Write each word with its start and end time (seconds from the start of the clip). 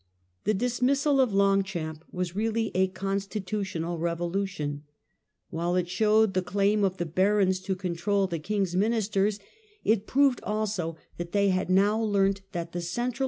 The 0.45 0.55
dismissal 0.55 1.21
of 1.21 1.31
Longchamp 1.31 2.03
was 2.11 2.35
really 2.35 2.71
a 2.73 2.87
constitutional 2.87 3.99
RICHARD'S 3.99 4.17
VOYAGE. 4.19 4.33
43 4.33 4.39
revolution. 4.41 4.83
While 5.51 5.75
it 5.75 5.89
showed 5.89 6.33
the 6.33 6.41
claim 6.41 6.83
of 6.83 6.97
the 6.97 7.05
barons 7.05 7.59
to 7.59 7.75
control 7.75 8.25
the 8.25 8.39
king's 8.39 8.75
ministers, 8.75 9.39
it 9.83 10.07
proved 10.07 10.41
also 10.41 10.93
Fail 10.93 10.97
of 11.11 11.17
that 11.17 11.31
they 11.33 11.49
had 11.49 11.69
now 11.69 12.01
learnt 12.01 12.41
that 12.51 12.71
the 12.71 12.81
central 12.81 13.09
Longchamp. 13.09 13.19